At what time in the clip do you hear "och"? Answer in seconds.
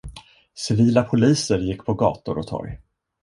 2.37-2.47